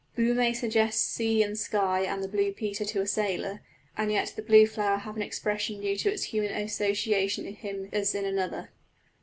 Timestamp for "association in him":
6.51-7.87